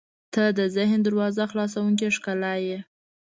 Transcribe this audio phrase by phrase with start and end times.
[0.33, 2.79] •ته د ذهن دروازه خلاصوونکې ښکلا یې.